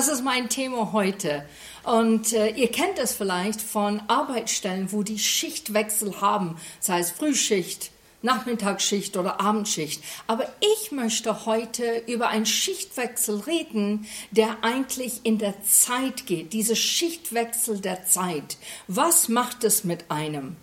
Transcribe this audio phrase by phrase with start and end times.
[0.00, 1.44] Das ist mein Thema heute.
[1.84, 7.90] Und äh, ihr kennt es vielleicht von Arbeitsstellen, wo die Schichtwechsel haben, sei es Frühschicht,
[8.22, 10.02] Nachmittagsschicht oder Abendschicht.
[10.26, 16.76] Aber ich möchte heute über einen Schichtwechsel reden, der eigentlich in der Zeit geht, diese
[16.76, 18.56] Schichtwechsel der Zeit.
[18.88, 20.56] Was macht es mit einem?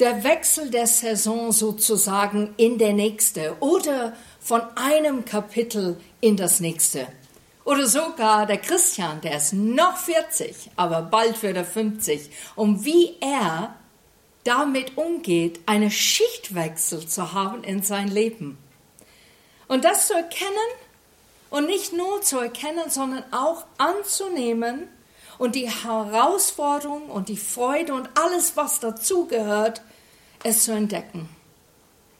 [0.00, 7.06] Der Wechsel der Saison sozusagen in der nächste oder von einem Kapitel in das nächste.
[7.64, 12.30] Oder sogar der Christian, der ist noch 40, aber bald wird er 50.
[12.56, 13.74] Und wie er
[14.44, 18.58] damit umgeht, eine Schichtwechsel zu haben in sein Leben.
[19.66, 20.50] Und das zu erkennen
[21.48, 24.88] und nicht nur zu erkennen, sondern auch anzunehmen
[25.38, 29.80] und die Herausforderung und die Freude und alles, was dazugehört,
[30.42, 31.30] es zu entdecken.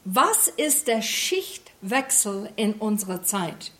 [0.06, 3.72] Was ist der Schichtwechsel in unserer Zeit?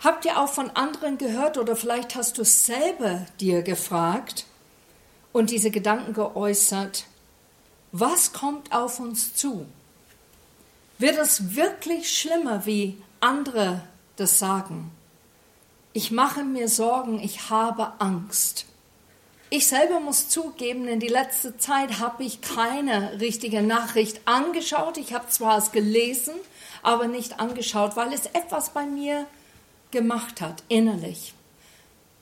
[0.00, 4.44] Habt ihr auch von anderen gehört oder vielleicht hast du selber dir gefragt
[5.32, 7.04] und diese Gedanken geäußert,
[7.92, 9.66] was kommt auf uns zu?
[10.98, 13.82] Wird es wirklich schlimmer, wie andere
[14.16, 14.90] das sagen?
[15.92, 18.66] Ich mache mir Sorgen, ich habe Angst.
[19.48, 24.98] Ich selber muss zugeben, in die letzte Zeit habe ich keine richtige Nachricht angeschaut.
[24.98, 26.34] Ich habe zwar es gelesen,
[26.82, 29.26] aber nicht angeschaut, weil es etwas bei mir
[29.96, 31.32] gemacht hat, innerlich.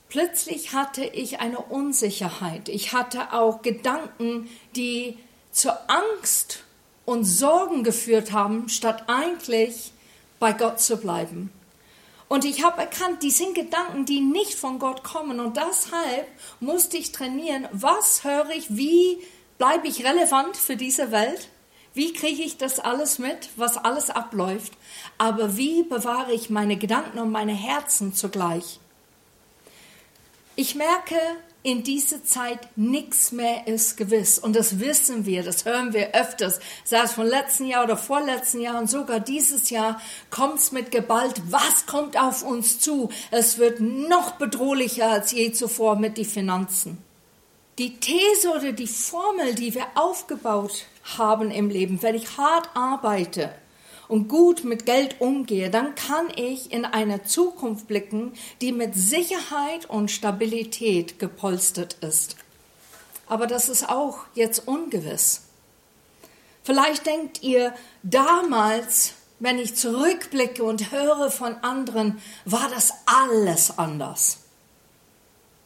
[0.09, 2.69] Plötzlich hatte ich eine Unsicherheit.
[2.69, 5.19] Ich hatte auch Gedanken, die
[5.51, 6.63] zur Angst
[7.05, 9.91] und Sorgen geführt haben, statt eigentlich
[10.39, 11.53] bei Gott zu bleiben.
[12.29, 15.41] Und ich habe erkannt, die sind Gedanken, die nicht von Gott kommen.
[15.41, 16.29] Und deshalb
[16.61, 19.19] musste ich trainieren, was höre ich, wie
[19.59, 21.49] bleibe ich relevant für diese Welt,
[21.95, 24.73] wie kriege ich das alles mit, was alles abläuft,
[25.17, 28.81] aber wie bewahre ich meine Gedanken und meine Herzen zugleich.
[30.57, 31.17] Ich merke,
[31.65, 34.39] in dieser Zeit nichts mehr ist gewiss.
[34.39, 38.61] Und das wissen wir, das hören wir öfters, sei es von letzten Jahr oder vorletzten
[38.61, 40.01] Jahr und sogar dieses Jahr
[40.31, 41.41] kommt es mit Gewalt.
[41.49, 43.09] Was kommt auf uns zu?
[43.31, 46.99] Es wird noch bedrohlicher als je zuvor mit den Finanzen.
[47.79, 50.87] Die These oder die Formel, die wir aufgebaut
[51.19, 53.53] haben im Leben, wenn ich hart arbeite,
[54.09, 59.89] und gut mit Geld umgehe, dann kann ich in eine Zukunft blicken, die mit Sicherheit
[59.89, 62.37] und Stabilität gepolstert ist.
[63.27, 65.43] Aber das ist auch jetzt ungewiss.
[66.63, 74.39] Vielleicht denkt ihr, damals, wenn ich zurückblicke und höre von anderen, war das alles anders.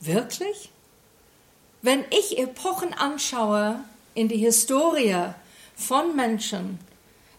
[0.00, 0.70] Wirklich?
[1.80, 3.84] Wenn ich Epochen anschaue
[4.14, 5.14] in die Historie
[5.76, 6.80] von Menschen,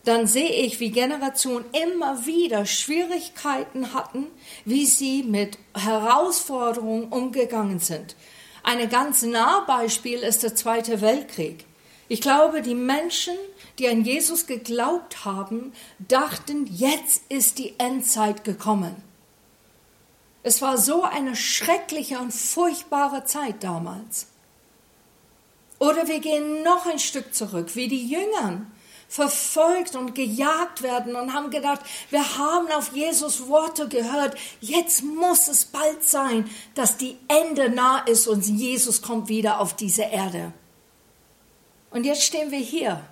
[0.05, 4.27] dann sehe ich, wie Generationen immer wieder Schwierigkeiten hatten,
[4.63, 8.15] wie sie mit Herausforderungen umgegangen sind.
[8.63, 11.65] Ein ganz nah Beispiel ist der Zweite Weltkrieg.
[12.07, 13.35] Ich glaube, die Menschen,
[13.77, 18.95] die an Jesus geglaubt haben, dachten, jetzt ist die Endzeit gekommen.
[20.43, 24.28] Es war so eine schreckliche und furchtbare Zeit damals.
[25.79, 28.71] Oder wir gehen noch ein Stück zurück, wie die Jüngern
[29.07, 31.81] verfolgt und gejagt werden und haben gedacht,
[32.11, 37.99] wir haben auf Jesus Worte gehört, jetzt muss es bald sein, dass die Ende nah
[37.99, 40.53] ist und Jesus kommt wieder auf diese Erde.
[41.89, 43.03] Und jetzt stehen wir hier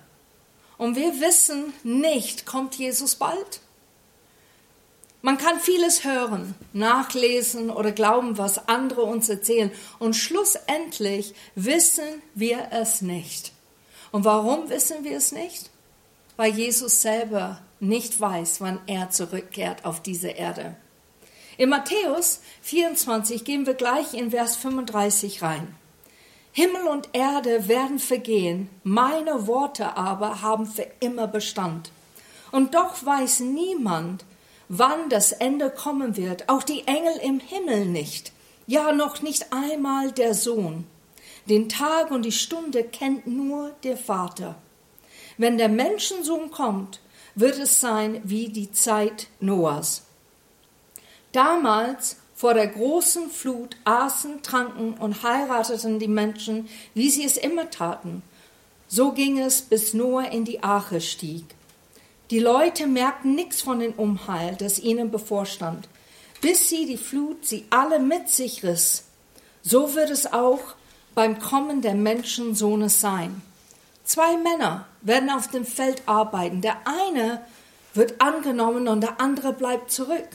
[0.76, 3.60] und wir wissen nicht, kommt Jesus bald?
[5.20, 9.72] Man kann vieles hören, nachlesen oder glauben, was andere uns erzählen.
[9.98, 13.52] Und schlussendlich wissen wir es nicht.
[14.12, 15.70] Und warum wissen wir es nicht?
[16.38, 20.76] weil Jesus selber nicht weiß, wann er zurückkehrt auf diese Erde.
[21.58, 25.74] In Matthäus 24 gehen wir gleich in Vers 35 rein.
[26.52, 31.90] Himmel und Erde werden vergehen, meine Worte aber haben für immer Bestand.
[32.52, 34.24] Und doch weiß niemand,
[34.68, 38.32] wann das Ende kommen wird, auch die Engel im Himmel nicht,
[38.66, 40.86] ja noch nicht einmal der Sohn.
[41.48, 44.56] Den Tag und die Stunde kennt nur der Vater.
[45.38, 47.00] Wenn der Menschensohn kommt,
[47.34, 50.02] wird es sein wie die Zeit Noahs.
[51.32, 57.70] Damals vor der großen Flut aßen, tranken und heirateten die Menschen, wie sie es immer
[57.70, 58.22] taten.
[58.86, 61.44] So ging es, bis Noah in die Arche stieg.
[62.30, 65.88] Die Leute merkten nichts von dem Unheil, das ihnen bevorstand,
[66.42, 69.04] bis sie die Flut sie alle mit sich riss.
[69.62, 70.60] So wird es auch
[71.14, 73.40] beim Kommen der Menschensohnes sein.
[74.04, 76.60] Zwei Männer werden auf dem Feld arbeiten.
[76.60, 77.42] Der eine
[77.94, 80.28] wird angenommen und der andere bleibt zurück.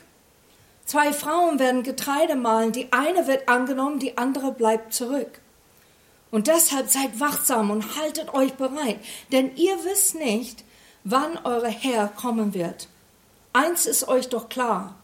[0.86, 5.40] Zwei Frauen werden Getreide mahlen, die eine wird angenommen, die andere bleibt zurück.
[6.30, 8.98] Und deshalb seid wachsam und haltet euch bereit,
[9.32, 10.64] denn ihr wisst nicht,
[11.04, 12.88] wann eure Herr kommen wird.
[13.54, 14.96] Eins ist euch doch klar,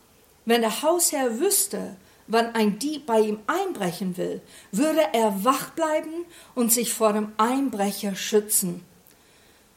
[0.46, 1.96] wenn der Hausherr wüsste,
[2.28, 4.42] wann ein Dieb bei ihm einbrechen will,
[4.72, 6.26] würde er wach bleiben
[6.56, 8.84] und sich vor dem Einbrecher schützen.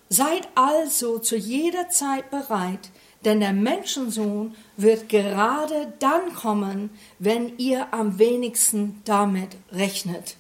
[0.08, 2.90] Seid also zu jeder Zeit bereit,
[3.24, 10.36] denn der Menschensohn wird gerade dann kommen, wenn ihr am wenigsten damit rechnet.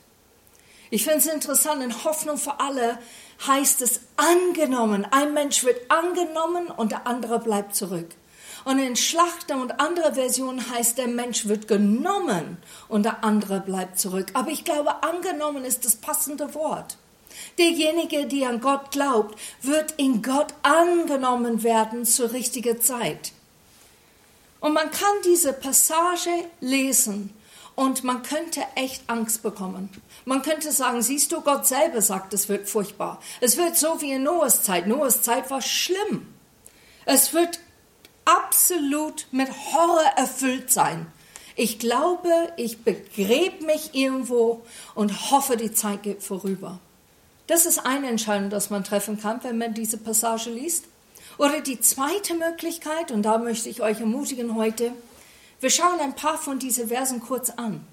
[0.90, 2.98] Ich finde es interessant, in Hoffnung für alle
[3.46, 5.06] heißt es angenommen.
[5.10, 8.08] Ein Mensch wird angenommen und der andere bleibt zurück.
[8.64, 12.58] Und in Schlachter und andere Versionen heißt, der Mensch wird genommen
[12.88, 14.28] und der andere bleibt zurück.
[14.34, 16.96] Aber ich glaube, angenommen ist das passende Wort.
[17.58, 23.32] Derjenige, der an Gott glaubt, wird in Gott angenommen werden zur richtigen Zeit.
[24.60, 26.30] Und man kann diese Passage
[26.60, 27.34] lesen
[27.74, 29.88] und man könnte echt Angst bekommen.
[30.24, 33.20] Man könnte sagen, siehst du, Gott selber sagt, es wird furchtbar.
[33.40, 34.86] Es wird so wie in Noahs Zeit.
[34.86, 36.26] Noahs Zeit war schlimm.
[37.06, 37.60] Es wird
[38.24, 41.06] absolut mit Horror erfüllt sein.
[41.56, 44.62] Ich glaube, ich begräbe mich irgendwo
[44.94, 46.78] und hoffe, die Zeit geht vorüber.
[47.46, 50.86] Das ist eine Entscheidung, das man treffen kann, wenn man diese Passage liest.
[51.38, 54.92] Oder die zweite Möglichkeit, und da möchte ich euch ermutigen heute,
[55.62, 57.86] wir schauen ein paar von diesen Versen kurz an.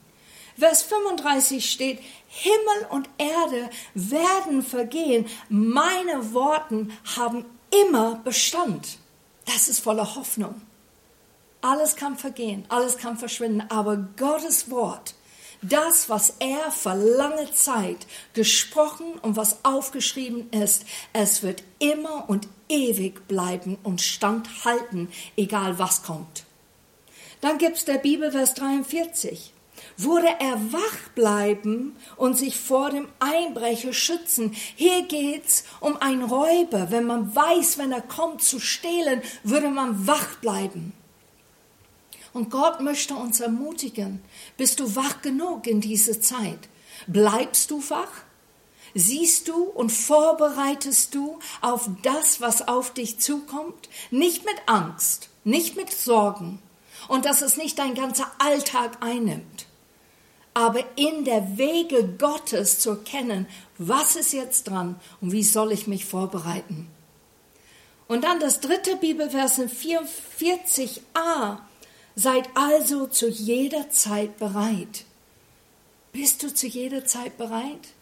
[0.58, 7.46] Vers 35 steht, Himmel und Erde werden vergehen, meine Worten haben
[7.86, 8.98] immer Bestand.
[9.46, 10.62] Das ist voller Hoffnung.
[11.62, 15.14] Alles kann vergehen, alles kann verschwinden, aber Gottes Wort,
[15.62, 22.48] das, was er für lange Zeit gesprochen und was aufgeschrieben ist, es wird immer und
[22.68, 26.46] ewig bleiben und standhalten, egal was kommt.
[27.42, 29.54] Dann gibt es der Bibelvers 43
[29.98, 34.56] wurde er wach bleiben und sich vor dem Einbrecher schützen.
[34.76, 36.92] Hier geht's um einen Räuber.
[36.92, 40.94] Wenn man weiß, wenn er kommt zu stehlen, würde man wach bleiben.
[42.32, 44.22] Und Gott möchte uns ermutigen.
[44.56, 46.70] Bist du wach genug in dieser Zeit?
[47.08, 48.12] Bleibst du wach?
[48.96, 53.90] Siehst du und vorbereitest du auf das, was auf dich zukommt?
[54.10, 56.60] Nicht mit Angst, nicht mit Sorgen
[57.10, 59.66] und dass es nicht dein ganzer Alltag einnimmt
[60.60, 63.48] aber in der Wege Gottes zu erkennen,
[63.78, 66.90] was ist jetzt dran und wie soll ich mich vorbereiten.
[68.10, 71.60] Und dann das dritte Bibelvers in 44a.
[72.16, 75.06] Seid also zu jeder Zeit bereit.
[76.12, 77.94] Bist du zu jeder Zeit bereit?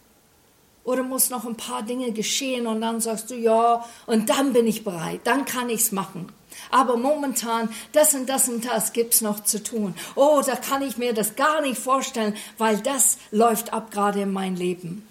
[0.88, 4.66] Oder muss noch ein paar Dinge geschehen und dann sagst du, ja, und dann bin
[4.66, 6.32] ich bereit, dann kann ich es machen.
[6.70, 9.94] Aber momentan, das und das und das gibt's noch zu tun.
[10.14, 14.32] Oh, da kann ich mir das gar nicht vorstellen, weil das läuft ab gerade in
[14.32, 15.06] mein Leben.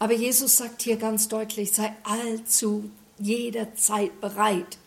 [0.00, 4.78] Aber Jesus sagt hier ganz deutlich, sei allzu jeder Zeit bereit.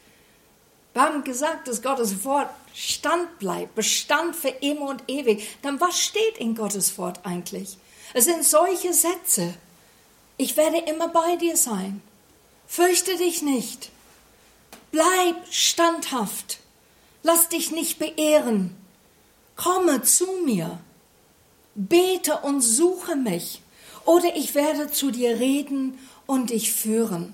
[0.91, 5.47] Wir haben gesagt, dass Gottes Wort Stand bleibt, Bestand für immer und ewig.
[5.61, 7.77] Dann was steht in Gottes Wort eigentlich?
[8.13, 9.53] Es sind solche Sätze.
[10.37, 12.01] Ich werde immer bei dir sein.
[12.67, 13.89] Fürchte dich nicht.
[14.91, 16.59] Bleib standhaft.
[17.21, 18.75] Lass dich nicht beehren.
[19.55, 20.79] Komme zu mir.
[21.75, 23.61] Bete und suche mich.
[24.05, 27.33] Oder ich werde zu dir reden und dich führen.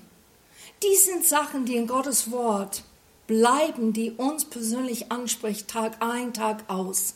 [0.82, 2.84] Dies sind Sachen, die in Gottes Wort
[3.26, 7.14] bleiben, die uns persönlich anspricht, Tag ein, Tag aus.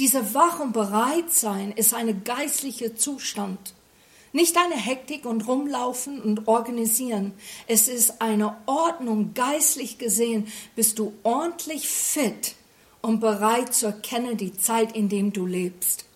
[0.00, 3.74] Diese Wach und Bereitsein ist ein geistlicher Zustand.
[4.34, 7.34] Nicht eine Hektik und rumlaufen und organisieren.
[7.68, 12.56] Es ist eine Ordnung, geistlich gesehen, bist du ordentlich fit
[13.00, 16.06] und bereit zu erkennen die Zeit, in dem du lebst.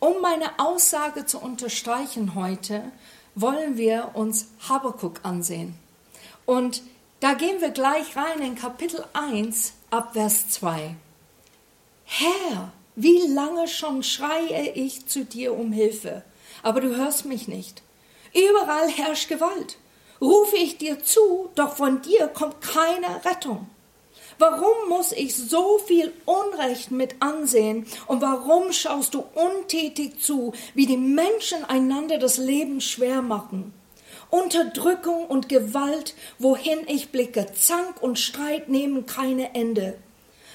[0.00, 2.92] Um meine Aussage zu unterstreichen heute,
[3.34, 5.74] wollen wir uns Habakuk ansehen.
[6.44, 6.82] Und
[7.20, 10.94] da gehen wir gleich rein in Kapitel 1 ab Vers 2.
[12.04, 16.22] Herr, wie lange schon schreie ich zu dir um Hilfe?
[16.64, 17.82] Aber du hörst mich nicht.
[18.34, 19.78] Überall herrscht Gewalt.
[20.20, 23.68] Rufe ich dir zu, doch von dir kommt keine Rettung.
[24.38, 30.86] Warum muss ich so viel Unrecht mit ansehen und warum schaust du untätig zu, wie
[30.86, 33.72] die Menschen einander das Leben schwer machen?
[34.30, 39.96] Unterdrückung und Gewalt, wohin ich blicke, Zank und Streit nehmen keine Ende.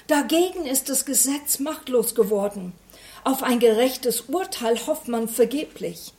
[0.06, 2.74] Dagegen ist das Gesetz machtlos geworden.
[3.24, 6.12] Auf ein gerechtes Urteil hofft man vergeblich.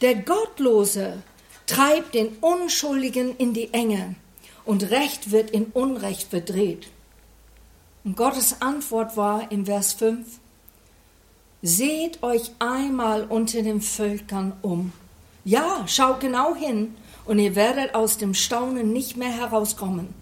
[0.00, 1.22] Der Gottlose
[1.66, 4.14] treibt den Unschuldigen in die Enge
[4.64, 6.88] und Recht wird in Unrecht verdreht.
[8.04, 10.26] Und Gottes Antwort war im Vers 5,
[11.62, 14.92] Seht euch einmal unter den Völkern um.
[15.44, 20.14] Ja, schaut genau hin, und ihr werdet aus dem Staunen nicht mehr herauskommen.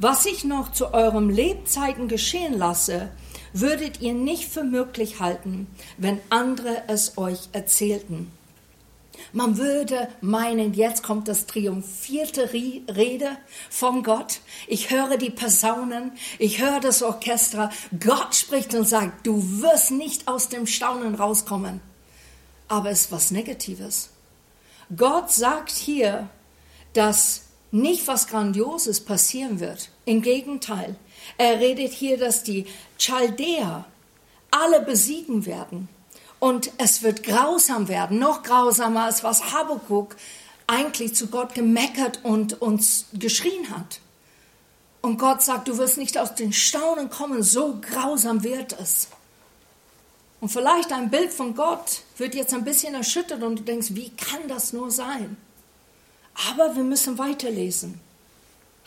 [0.00, 3.10] Was ich noch zu eurem Lebzeiten geschehen lasse,
[3.52, 8.30] würdet ihr nicht für möglich halten, wenn andere es euch erzählten.
[9.32, 13.36] Man würde meinen, jetzt kommt das triumphierte Rede
[13.68, 14.40] von Gott.
[14.66, 17.70] Ich höre die Posaunen, ich höre das Orchester.
[17.98, 21.80] Gott spricht und sagt, du wirst nicht aus dem Staunen rauskommen.
[22.68, 24.10] Aber es ist was Negatives.
[24.96, 26.28] Gott sagt hier,
[26.92, 29.90] dass nicht was Grandioses passieren wird.
[30.08, 30.96] Im Gegenteil,
[31.36, 32.64] er redet hier, dass die
[32.98, 33.84] Chaldäer
[34.50, 35.90] alle besiegen werden.
[36.40, 40.16] Und es wird grausam werden, noch grausamer als was Habakuk
[40.66, 44.00] eigentlich zu Gott gemeckert und uns geschrien hat.
[45.02, 49.08] Und Gott sagt, du wirst nicht aus den Staunen kommen, so grausam wird es.
[50.40, 54.08] Und vielleicht ein Bild von Gott wird jetzt ein bisschen erschüttert und du denkst, wie
[54.08, 55.36] kann das nur sein?
[56.50, 58.07] Aber wir müssen weiterlesen.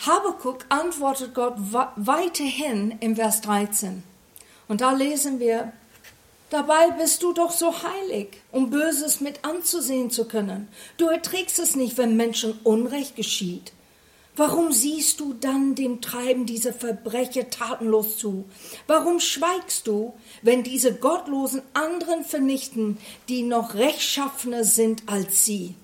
[0.06, 1.56] Habakuk antwortet Gott
[1.96, 4.02] weiterhin im Vers 13.
[4.68, 5.74] Und da lesen wir,
[6.50, 10.68] Dabei bist du doch so heilig, um Böses mit anzusehen zu können.
[10.98, 13.72] Du erträgst es nicht, wenn Menschen Unrecht geschieht.
[14.36, 18.46] Warum siehst du dann dem Treiben dieser Verbrecher tatenlos zu?
[18.88, 22.98] Warum schweigst du, wenn diese Gottlosen anderen vernichten,
[23.30, 25.76] die noch rechtschaffener sind als sie?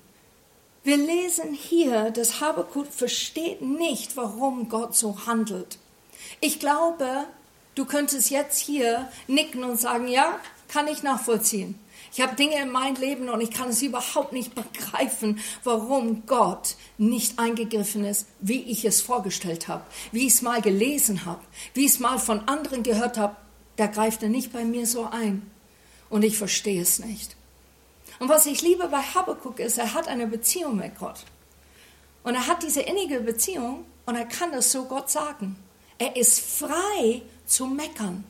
[0.88, 5.76] Wir lesen hier, dass Habakuk versteht nicht, warum Gott so handelt.
[6.40, 7.26] Ich glaube,
[7.74, 11.78] du könntest jetzt hier nicken und sagen, ja, kann ich nachvollziehen.
[12.10, 16.76] Ich habe Dinge in meinem Leben und ich kann es überhaupt nicht begreifen, warum Gott
[16.96, 21.42] nicht eingegriffen ist, wie ich es vorgestellt habe, wie ich es mal gelesen habe,
[21.74, 23.36] wie ich es mal von anderen gehört habe.
[23.76, 25.50] Da greift er nicht bei mir so ein.
[26.08, 27.36] Und ich verstehe es nicht.
[28.18, 31.24] Und was ich liebe bei Habakkuk ist, er hat eine Beziehung mit Gott.
[32.24, 35.56] Und er hat diese innige Beziehung und er kann das so Gott sagen.
[35.98, 38.24] Er ist frei zu meckern.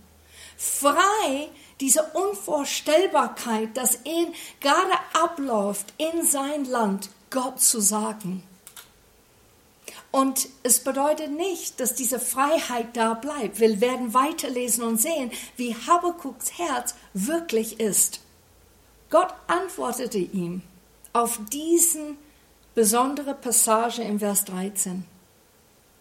[0.57, 1.49] Frei,
[1.81, 8.43] diese Unvorstellbarkeit, dass ihn gerade abläuft in sein Land, Gott zu sagen.
[10.11, 13.61] Und es bedeutet nicht, dass diese Freiheit da bleibt.
[13.61, 18.21] Wir werden weiterlesen und sehen, wie Habakuks Herz wirklich ist.
[19.11, 20.63] Gott antwortete ihm
[21.13, 22.19] auf diesen
[22.75, 25.05] besondere Passage im Vers 13,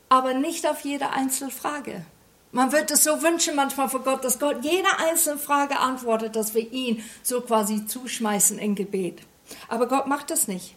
[0.09, 2.05] aber nicht auf jede einzelne Frage.
[2.51, 6.53] Man wird es so wünschen manchmal vor Gott, dass Gott jede einzelne Frage antwortet, dass
[6.53, 9.21] wir ihn so quasi zuschmeißen in Gebet.
[9.67, 10.75] Aber Gott macht das nicht,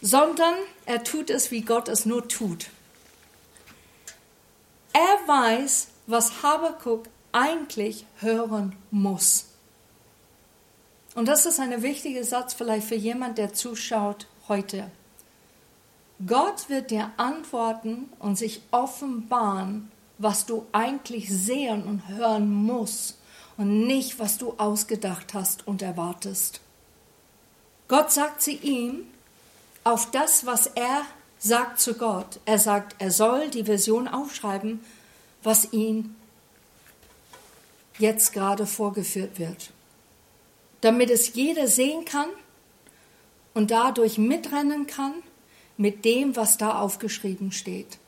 [0.00, 2.70] sondern er tut es, wie Gott es nur tut.
[4.92, 9.45] Er weiß, was Habakuk eigentlich hören muss.
[11.16, 14.90] Und das ist ein wichtiger Satz vielleicht für jemand, der zuschaut heute.
[16.26, 23.16] Gott wird dir antworten und sich offenbaren, was du eigentlich sehen und hören musst
[23.56, 26.60] und nicht, was du ausgedacht hast und erwartest.
[27.88, 29.06] Gott sagt zu ihm
[29.84, 31.00] auf das, was er
[31.38, 32.40] sagt zu Gott.
[32.44, 34.80] Er sagt, er soll die Version aufschreiben,
[35.42, 36.14] was ihm
[37.98, 39.70] jetzt gerade vorgeführt wird
[40.80, 42.28] damit es jeder sehen kann
[43.54, 45.14] und dadurch mitrennen kann
[45.76, 47.98] mit dem, was da aufgeschrieben steht.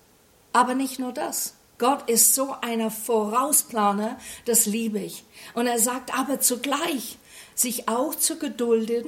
[0.53, 1.55] Aber nicht nur das.
[1.79, 5.25] Gott ist so einer Vorausplaner, das liebe ich.
[5.55, 7.19] Und er sagt aber zugleich,
[7.55, 9.07] sich auch zu gedulden,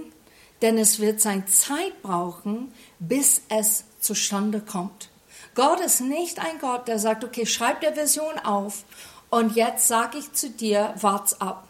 [0.63, 5.09] denn es wird sein Zeit brauchen, bis es zustande kommt.
[5.55, 8.85] Gott ist nicht ein Gott, der sagt, okay, schreib der Version auf
[9.31, 11.67] und jetzt sage ich zu dir, wart's ab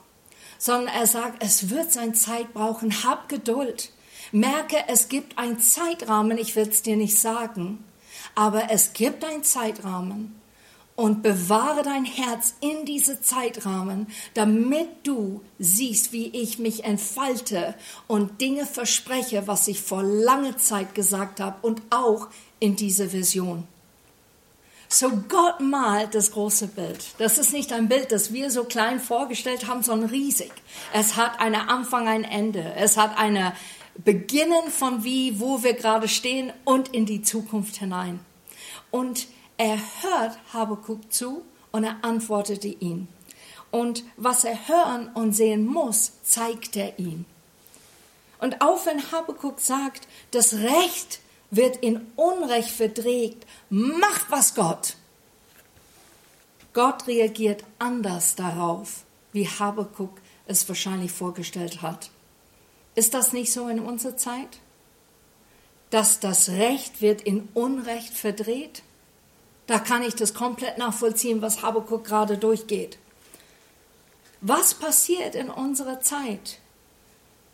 [0.60, 3.90] sondern er sagt, es wird seine Zeit brauchen, hab Geduld.
[4.30, 7.82] Merke, es gibt einen Zeitrahmen, ich will es dir nicht sagen,
[8.34, 10.38] aber es gibt einen Zeitrahmen
[10.96, 17.74] und bewahre dein Herz in diese Zeitrahmen, damit du siehst, wie ich mich entfalte
[18.06, 23.66] und Dinge verspreche, was ich vor langer Zeit gesagt habe und auch in diese Vision.
[24.92, 27.14] So Gott malt das große Bild.
[27.18, 30.50] Das ist nicht ein Bild, das wir so klein vorgestellt haben, sondern riesig.
[30.92, 32.74] Es hat einen Anfang, ein Ende.
[32.74, 33.54] Es hat eine
[33.94, 38.18] Beginnen von wie, wo wir gerade stehen und in die Zukunft hinein.
[38.90, 39.28] Und
[39.58, 43.06] er hört Habakuk zu und er antwortete ihm.
[43.70, 47.26] Und was er hören und sehen muss, zeigt er ihm.
[48.40, 51.20] Und auch wenn Habakuk sagt, das Recht
[51.50, 53.46] wird in Unrecht verdreht.
[53.68, 54.96] Macht was Gott.
[56.72, 59.02] Gott reagiert anders darauf,
[59.32, 62.10] wie Habakuk es wahrscheinlich vorgestellt hat.
[62.94, 64.60] Ist das nicht so in unserer Zeit?
[65.90, 68.82] Dass das Recht wird in Unrecht verdreht?
[69.66, 72.98] Da kann ich das komplett nachvollziehen, was Habakuk gerade durchgeht.
[74.40, 76.58] Was passiert in unserer Zeit?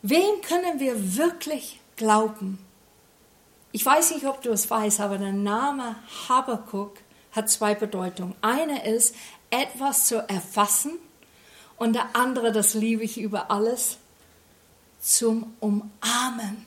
[0.01, 2.59] Wem können wir wirklich glauben?
[3.77, 6.97] Ich weiß nicht, ob du es weißt, aber der Name Habakuk
[7.31, 8.33] hat zwei Bedeutungen.
[8.41, 9.13] Eine ist,
[9.51, 10.93] etwas zu erfassen
[11.77, 13.99] und der andere, das liebe ich über alles,
[14.99, 16.65] zum Umarmen.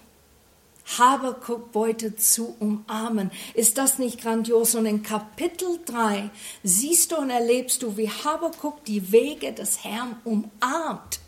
[0.99, 3.33] Habakuk wollte zu umarmen.
[3.55, 4.77] Ist das nicht grandios?
[4.77, 6.31] Und in Kapitel 3
[6.63, 11.19] siehst du und erlebst du, wie Habakuk die Wege des Herrn umarmt.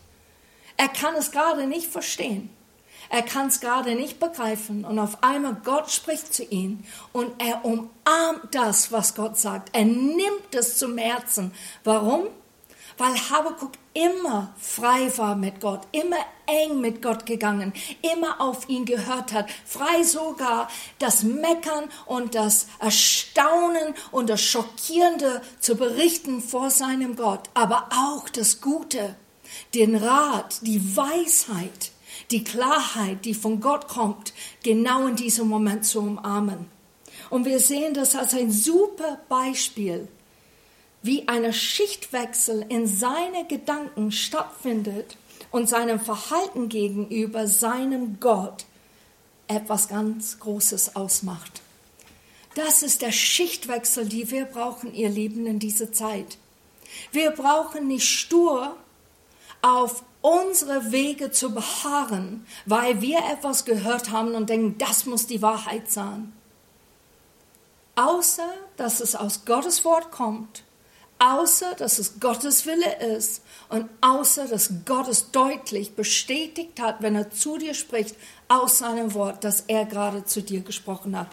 [0.77, 2.51] Er kann es gerade nicht verstehen.
[3.12, 4.87] Er kann es gerade nicht begreifen.
[4.87, 9.69] Und auf einmal Gott spricht zu ihm und er umarmt das, was Gott sagt.
[9.76, 11.52] Er nimmt es zum Herzen.
[11.85, 12.28] Warum?
[12.97, 16.16] Weil Habakuk immer frei war mit Gott, immer
[16.47, 22.66] eng mit Gott gegangen, immer auf ihn gehört hat, frei sogar das Meckern und das
[22.78, 29.16] Erstaunen und das Schockierende zu berichten vor seinem Gott, aber auch das Gute,
[29.75, 31.92] den Rat, die Weisheit,
[32.33, 36.67] die Klarheit, die von Gott kommt, genau in diesem Moment zu umarmen.
[37.31, 40.09] Und wir sehen das als ein super Beispiel
[41.03, 45.17] wie ein Schichtwechsel in seine Gedanken stattfindet
[45.51, 48.65] und seinem Verhalten gegenüber seinem Gott
[49.49, 51.61] etwas ganz Großes ausmacht.
[52.55, 56.38] Das ist der Schichtwechsel, die wir brauchen, ihr Lieben, in dieser Zeit.
[57.11, 58.77] Wir brauchen nicht stur
[59.62, 65.43] auf unsere Wege zu beharren, weil wir etwas gehört haben und denken, das muss die
[65.43, 66.33] Wahrheit sein.
[67.95, 70.65] Außer dass es aus Gottes Wort kommt
[71.23, 77.15] außer dass es Gottes Wille ist und außer dass Gott es deutlich bestätigt hat, wenn
[77.15, 78.17] er zu dir spricht,
[78.49, 81.29] aus seinem Wort, dass er gerade zu dir gesprochen hat.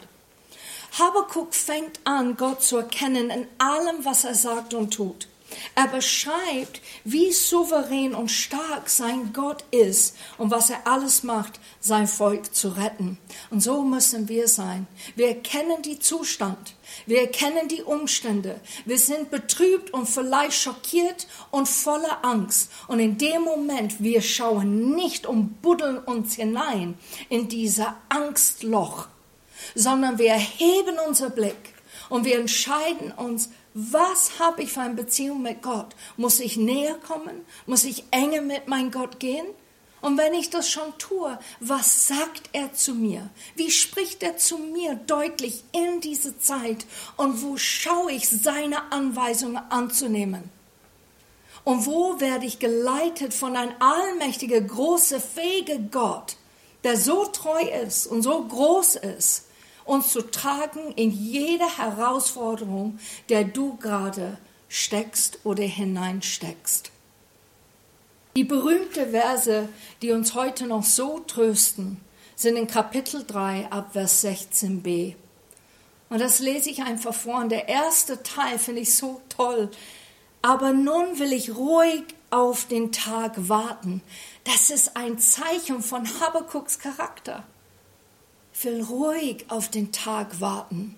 [1.00, 5.28] Habakuk fängt an, Gott zu erkennen in allem, was er sagt und tut.
[5.76, 12.08] Er beschreibt, wie souverän und stark sein Gott ist und was er alles macht, sein
[12.08, 13.18] Volk zu retten.
[13.50, 14.88] Und so müssen wir sein.
[15.16, 16.76] Wir erkennen die Zustand.
[17.06, 18.60] Wir erkennen die Umstände.
[18.86, 22.72] Wir sind betrübt und vielleicht schockiert und voller Angst.
[22.88, 26.98] Und in dem Moment, wir schauen nicht und buddeln uns hinein
[27.30, 29.08] in dieser Angstloch,
[29.76, 31.74] sondern wir erheben unser Blick
[32.10, 33.50] und wir entscheiden uns,
[33.92, 35.96] was habe ich für eine Beziehung mit Gott?
[36.18, 37.46] Muss ich näher kommen?
[37.66, 39.46] Muss ich enger mit meinem Gott gehen?
[40.02, 43.30] Und wenn ich das schon tue, was sagt er zu mir?
[43.56, 46.86] Wie spricht er zu mir deutlich in diese Zeit?
[47.18, 50.50] Und wo schaue ich seine Anweisungen anzunehmen?
[51.64, 56.38] Und wo werde ich geleitet von einem allmächtigen, großen, fähigen Gott,
[56.84, 59.46] der so treu ist und so groß ist,
[59.90, 66.92] uns zu tragen in jede Herausforderung, der du gerade steckst oder hineinsteckst.
[68.36, 69.68] Die berühmten Verse,
[70.04, 72.00] die uns heute noch so trösten,
[72.36, 75.16] sind in Kapitel 3 ab Vers 16b.
[76.10, 77.40] Und das lese ich einfach vor.
[77.40, 79.72] Und der erste Teil finde ich so toll.
[80.44, 84.02] Aber nun will ich ruhig auf den Tag warten.
[84.44, 87.44] Das ist ein Zeichen von Habakuks Charakter
[88.64, 90.96] will ruhig auf den Tag warten.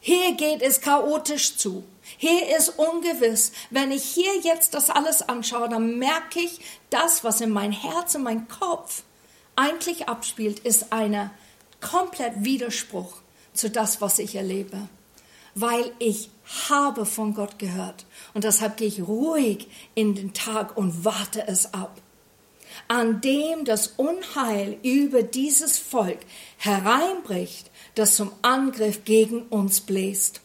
[0.00, 1.82] Hier geht es chaotisch zu.
[2.18, 3.52] Hier ist ungewiss.
[3.70, 6.60] Wenn ich hier jetzt das alles anschaue, dann merke ich,
[6.90, 9.02] das, was in mein Herz und mein Kopf
[9.56, 11.30] eigentlich abspielt, ist ein
[11.80, 13.16] komplett Widerspruch
[13.54, 14.88] zu das, was ich erlebe.
[15.54, 16.30] Weil ich
[16.68, 18.04] habe von Gott gehört.
[18.34, 22.00] Und deshalb gehe ich ruhig in den Tag und warte es ab
[22.88, 26.18] an dem das Unheil über dieses Volk
[26.56, 30.40] hereinbricht, das zum Angriff gegen uns bläst.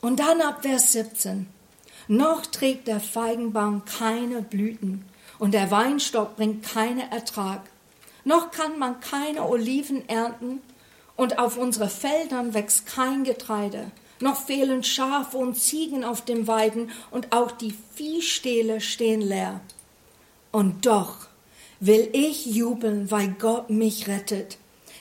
[0.00, 1.46] Und dann ab Vers 17.
[2.08, 5.04] Noch trägt der Feigenbaum keine Blüten
[5.38, 7.62] und der Weinstock bringt keinen Ertrag.
[8.24, 10.60] Noch kann man keine Oliven ernten
[11.16, 13.90] und auf unsere Feldern wächst kein Getreide.
[14.20, 19.60] Noch fehlen Schafe und Ziegen auf den Weiden und auch die Viehstähle stehen leer.
[20.52, 21.16] Und doch
[21.80, 24.58] will ich jubeln, weil Gott mich rettet.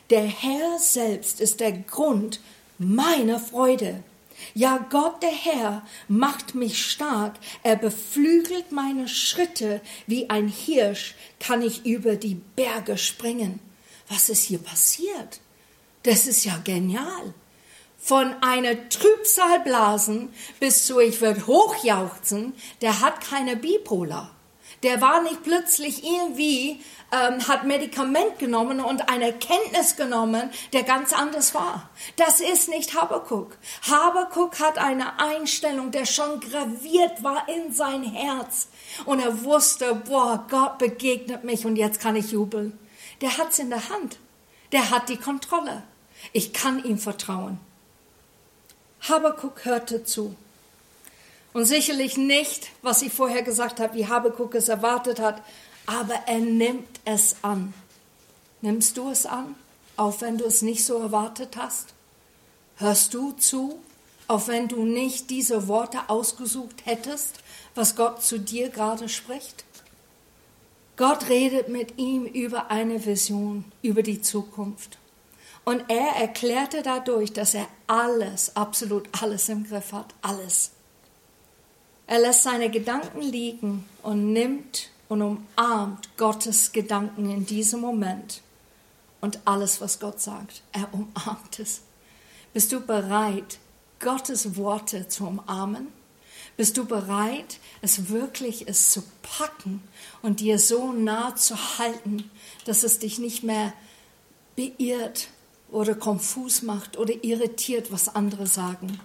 [0.10, 2.40] Der Herr selbst ist der Grund
[2.80, 4.04] meiner Freude.
[4.56, 11.62] Ja, Gott der Herr macht mich stark, er beflügelt meine Schritte, wie ein Hirsch kann
[11.62, 13.60] ich über die Berge springen.
[14.10, 15.42] Was ist hier passiert?
[16.04, 17.34] Das ist ja genial.
[18.02, 24.36] von einer Trübsalblasen bis zu ich wird hochjauchzen, der hat keine Bipolar.
[24.84, 31.13] Der war nicht plötzlich irgendwie, ähm, hat Medikament genommen und eine Erkenntnis genommen, der ganz
[31.13, 31.89] anders war.
[32.15, 33.58] Das ist nicht Habakuk.
[33.88, 38.70] Habakuk hat eine Einstellung, der schon graviert war in sein Herz.
[39.06, 42.80] Und er wusste, boah, Gott begegnet mich und jetzt kann ich jubeln.
[43.22, 44.17] Der hat's in der Hand.
[44.72, 45.84] Der hat die Kontrolle.
[46.34, 47.60] Ich kann ihm vertrauen.
[49.02, 50.36] Habakuk hörte zu.
[51.54, 55.42] Und sicherlich nicht, was ich vorher gesagt habe, wie Habakuk es erwartet hat,
[55.86, 57.74] aber er nimmt es an.
[58.62, 59.56] Nimmst du es an,
[59.98, 61.94] auch wenn du es nicht so erwartet hast?
[62.78, 63.80] Hörst du zu,
[64.28, 67.40] auch wenn du nicht diese Worte ausgesucht hättest,
[67.76, 69.66] was Gott zu dir gerade spricht?
[70.96, 75.00] Gott redet mit ihm über eine Vision, über die Zukunft.
[75.66, 80.72] Und er erklärte dadurch, dass er alles, absolut alles im Griff hat, alles.
[82.08, 88.42] Er lässt seine Gedanken liegen und nimmt und umarmt Gottes Gedanken in diesem Moment
[89.22, 90.64] und alles, was Gott sagt.
[90.72, 91.82] Er umarmt es.
[92.54, 93.60] Bist du bereit,
[94.00, 95.88] Gottes Worte zu umarmen?
[96.58, 99.82] Bist du bereit, es wirklich es zu packen
[100.22, 102.30] und dir so nah zu halten,
[102.66, 103.74] dass es dich nicht mehr
[104.56, 105.30] beirrt
[105.72, 109.00] oder konfus macht oder irritiert, was andere sagen.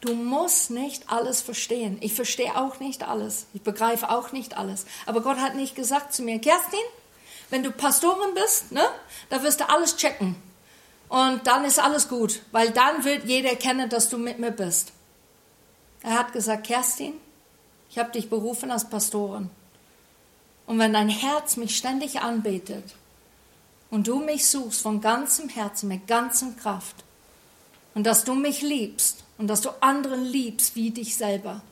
[0.00, 1.98] Du musst nicht alles verstehen.
[2.00, 3.46] Ich verstehe auch nicht alles.
[3.52, 4.86] Ich begreife auch nicht alles.
[5.06, 6.78] Aber Gott hat nicht gesagt zu mir, Kerstin,
[7.50, 8.84] wenn du Pastorin bist, ne,
[9.28, 10.36] da wirst du alles checken.
[11.08, 14.92] Und dann ist alles gut, weil dann wird jeder erkennen, dass du mit mir bist.
[16.02, 17.14] Er hat gesagt, Kerstin,
[17.90, 19.50] ich habe dich berufen als Pastorin.
[20.66, 22.84] Und wenn dein Herz mich ständig anbetet,
[23.90, 26.96] und du mich suchst von ganzem Herzen, mit ganzem Kraft
[27.94, 31.62] und dass du mich liebst und dass du anderen liebst wie dich selber,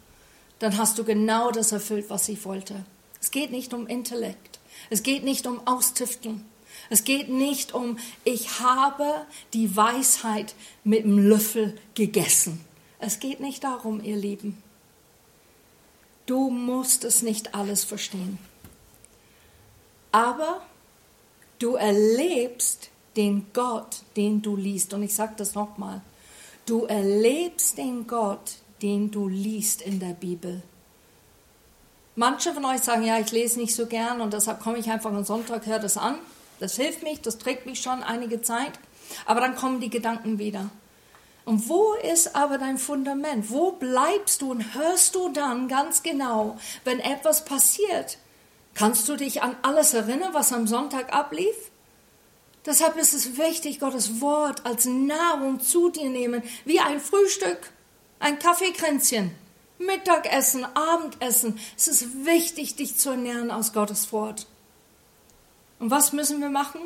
[0.58, 2.84] dann hast du genau das erfüllt, was ich wollte.
[3.20, 4.58] Es geht nicht um Intellekt.
[4.88, 6.44] Es geht nicht um Austüfteln.
[6.88, 12.64] Es geht nicht um, ich habe die Weisheit mit dem Löffel gegessen.
[12.98, 14.62] Es geht nicht darum, ihr Lieben.
[16.26, 18.38] Du musst es nicht alles verstehen.
[20.12, 20.62] Aber
[21.58, 24.92] Du erlebst den Gott, den du liest.
[24.92, 26.02] Und ich sage das nochmal.
[26.66, 30.62] Du erlebst den Gott, den du liest in der Bibel.
[32.16, 35.10] Manche von euch sagen, ja, ich lese nicht so gern und deshalb komme ich einfach
[35.12, 36.18] am Sonntag, höre das an.
[36.58, 38.72] Das hilft mich, das trägt mich schon einige Zeit.
[39.26, 40.70] Aber dann kommen die Gedanken wieder.
[41.44, 43.48] Und wo ist aber dein Fundament?
[43.52, 48.18] Wo bleibst du und hörst du dann ganz genau, wenn etwas passiert?
[48.74, 51.70] Kannst du dich an alles erinnern, was am Sonntag ablief?
[52.66, 57.70] Deshalb ist es wichtig, Gottes Wort als Nahrung zu dir nehmen, wie ein Frühstück,
[58.18, 59.30] ein Kaffeekränzchen,
[59.78, 61.60] Mittagessen, Abendessen.
[61.76, 64.48] Es ist wichtig, dich zu ernähren aus Gottes Wort.
[65.78, 66.80] Und was müssen wir machen?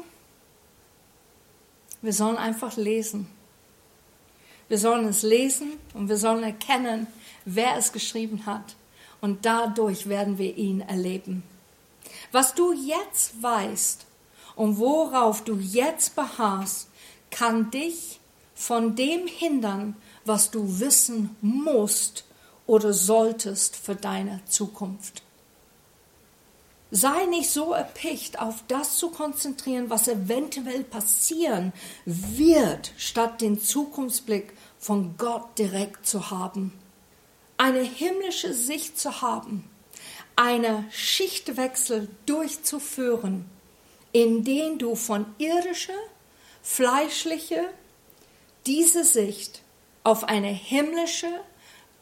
[2.02, 3.28] Wir sollen einfach lesen.
[4.68, 7.06] Wir sollen es lesen und wir sollen erkennen,
[7.44, 8.76] wer es geschrieben hat.
[9.20, 11.42] Und dadurch werden wir ihn erleben.
[12.32, 14.06] Was du jetzt weißt
[14.56, 16.88] und worauf du jetzt beharrst,
[17.30, 18.20] kann dich
[18.54, 22.24] von dem hindern, was du wissen musst
[22.66, 25.22] oder solltest für deine Zukunft.
[26.92, 31.72] Sei nicht so erpicht, auf das zu konzentrieren, was eventuell passieren
[32.04, 36.72] wird, statt den Zukunftsblick von Gott direkt zu haben.
[37.56, 39.70] Eine himmlische Sicht zu haben,
[40.34, 43.44] eine Schichtwechsel durchzuführen,
[44.12, 45.92] in den du von irdischer,
[46.62, 47.68] fleischliche,
[48.66, 49.62] diese Sicht
[50.04, 51.28] auf eine himmlische,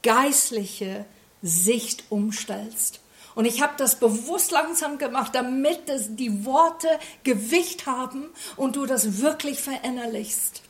[0.03, 1.05] geistliche
[1.42, 3.01] Sicht umstellst.
[3.35, 5.83] Und ich habe das bewusst langsam gemacht, damit
[6.16, 6.88] die Worte
[7.23, 10.62] Gewicht haben und du das wirklich verinnerlichst.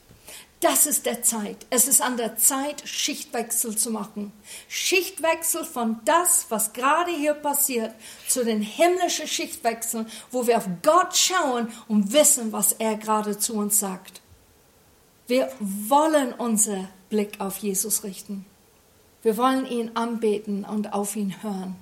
[0.59, 1.65] Das ist der Zeit.
[1.69, 4.33] Es ist an der Zeit, Schichtwechsel zu machen.
[4.67, 7.95] Schichtwechsel von das, was gerade hier passiert,
[8.27, 13.53] zu den himmlischen Schichtwechseln, wo wir auf Gott schauen und wissen, was er gerade zu
[13.53, 14.21] uns sagt.
[15.27, 18.45] Wir wollen unser Blick auf Jesus richten.
[19.21, 21.75] Wir wollen ihn anbeten und auf ihn hören.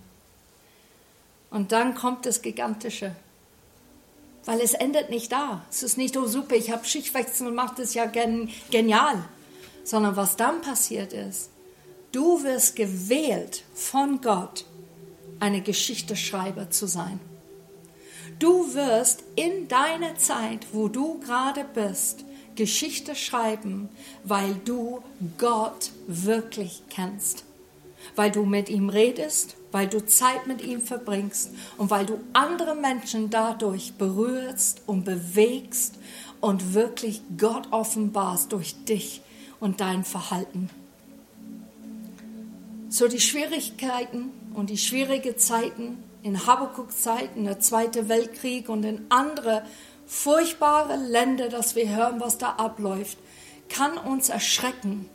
[1.50, 3.16] Und dann kommt das Gigantische.
[4.48, 5.66] Weil es endet nicht da.
[5.70, 9.22] Es ist nicht, oh super, ich habe Schichtwechsel gemacht, das ja gen genial.
[9.84, 11.50] Sondern was dann passiert ist,
[12.14, 14.64] du wirst gewählt von Gott,
[15.42, 17.20] eine Geschichteschreiber zu sein.
[18.40, 22.24] Du wirst in deiner Zeit, wo du gerade bist,
[22.56, 23.90] Geschichte schreiben,
[24.24, 25.04] weil du
[25.38, 27.44] Gott wirklich kennst.
[28.16, 32.74] Weil du mit ihm redest, weil du Zeit mit ihm verbringst und weil du andere
[32.74, 36.00] Menschen dadurch berührst und bewegst
[36.42, 39.22] und wirklich Gott offenbarst durch dich
[39.60, 40.72] und dein Verhalten.
[42.90, 49.62] So die Schwierigkeiten und die schwierigen Zeiten in Habakkuk-Zeiten, der Zweite Weltkrieg und in andere
[50.08, 53.20] furchtbare Länder, dass wir hören, was da abläuft,
[53.70, 55.08] kann uns erschrecken,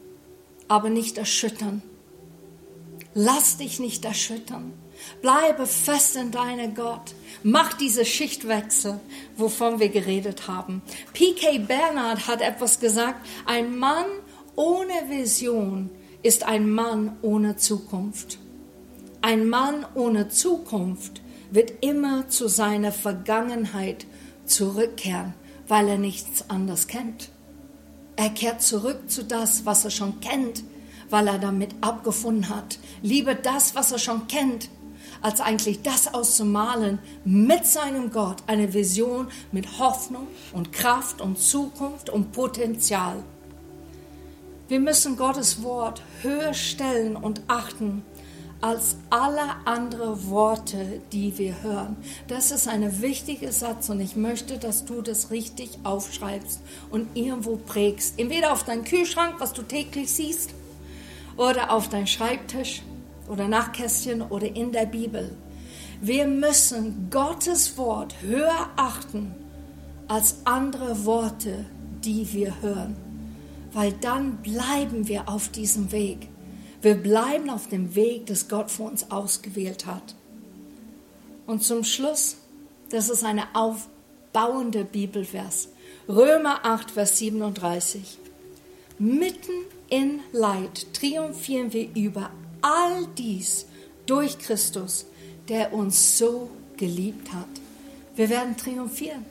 [0.68, 1.82] aber nicht erschüttern.
[3.14, 4.72] Lass dich nicht erschüttern.
[5.20, 7.14] Bleibe fest in deinem Gott.
[7.42, 9.00] Mach diese Schichtwechsel,
[9.36, 10.82] wovon wir geredet haben.
[11.12, 11.58] P.K.
[11.58, 13.26] Bernard hat etwas gesagt.
[13.46, 14.06] Ein Mann
[14.54, 15.90] ohne Vision
[16.22, 18.38] ist ein Mann ohne Zukunft.
[19.20, 21.20] Ein Mann ohne Zukunft
[21.50, 24.06] wird immer zu seiner Vergangenheit
[24.44, 25.34] zurückkehren,
[25.68, 27.30] weil er nichts anderes kennt.
[28.16, 30.64] Er kehrt zurück zu das, was er schon kennt,
[31.08, 32.78] weil er damit abgefunden hat.
[33.02, 34.68] Lieber das, was er schon kennt,
[35.20, 42.10] als eigentlich das auszumalen mit seinem Gott, eine Vision mit Hoffnung und Kraft und Zukunft
[42.10, 43.22] und Potenzial.
[44.68, 48.02] Wir müssen Gottes Wort höher stellen und achten
[48.60, 51.96] als alle anderen Worte, die wir hören.
[52.28, 57.56] Das ist ein wichtiger Satz und ich möchte, dass du das richtig aufschreibst und irgendwo
[57.56, 58.20] prägst.
[58.20, 60.50] Entweder auf deinen Kühlschrank, was du täglich siehst,
[61.36, 62.82] oder auf deinen Schreibtisch
[63.28, 65.36] oder Nachkästchen oder in der Bibel.
[66.00, 69.34] Wir müssen Gottes Wort höher achten
[70.08, 71.64] als andere Worte,
[72.04, 72.96] die wir hören,
[73.72, 76.28] weil dann bleiben wir auf diesem Weg.
[76.80, 80.16] Wir bleiben auf dem Weg, das Gott für uns ausgewählt hat.
[81.46, 82.36] Und zum Schluss,
[82.90, 85.68] das ist eine aufbauende Bibelvers.
[86.08, 88.18] Römer 8, Vers 37.
[88.98, 89.52] Mitten
[89.88, 92.30] in Leid triumphieren wir über
[92.62, 93.66] all dies
[94.06, 95.06] durch Christus,
[95.48, 97.48] der uns so geliebt hat.
[98.14, 99.24] Wir werden triumphieren.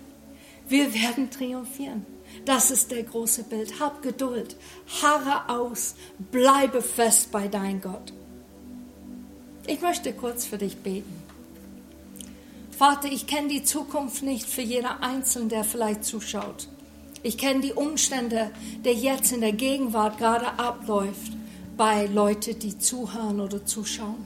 [0.67, 2.05] Wir werden triumphieren.
[2.45, 3.79] Das ist der große Bild.
[3.79, 4.55] Hab Geduld,
[5.01, 5.95] harre aus,
[6.31, 8.13] bleibe fest bei dein Gott.
[9.67, 11.21] Ich möchte kurz für dich beten.
[12.77, 16.67] Vater, ich kenne die Zukunft nicht für jeder Einzelne, der vielleicht zuschaut.
[17.21, 18.49] Ich kenne die Umstände,
[18.83, 21.33] der jetzt in der Gegenwart gerade abläuft
[21.81, 24.23] bei Leuten, die zuhören oder zuschauen.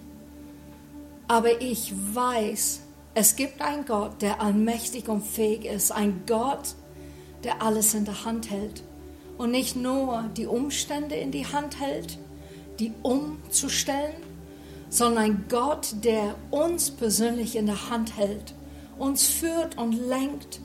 [1.29, 2.81] Aber ich weiß,
[3.13, 6.75] es gibt einen Gott, der allmächtig und fähig ist, ein Gott,
[7.45, 8.83] der alles in der Hand hält
[9.37, 12.17] und nicht nur die Umstände in die Hand hält,
[12.77, 14.17] die umzustellen,
[14.89, 18.53] sondern ein Gott, der uns persönlich in der Hand hält,
[18.99, 20.59] uns führt und lenkt,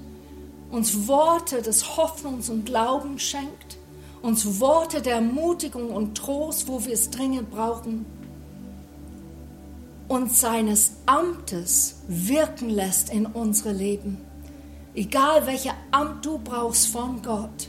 [0.73, 3.79] uns Worte des Hoffnungs und Glaubens schenkt,
[4.23, 8.07] uns Worte der Ermutigung und Trost, wo wir es dringend brauchen,
[10.09, 14.19] und seines Amtes wirken lässt in unsere Leben.
[14.93, 17.69] Egal welche Amt du brauchst von Gott,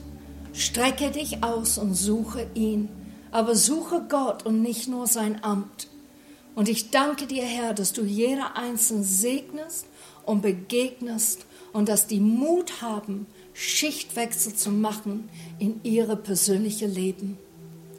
[0.54, 2.90] strecke dich aus und suche ihn.
[3.32, 5.88] Aber suche Gott und nicht nur sein Amt.
[6.56, 9.86] Und ich danke dir, Herr, dass du jeder Einzelne segnest
[10.26, 13.28] und begegnest und dass die Mut haben,
[13.62, 17.38] Schichtwechsel zu machen in ihre persönliche Leben.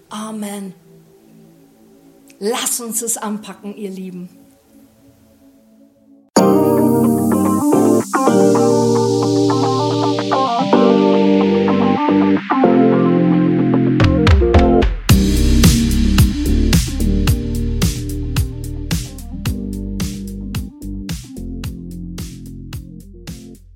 [0.09, 0.75] Amen.
[2.41, 4.29] Lass uns es anpacken, ihr Lieben.
[6.37, 6.83] Musik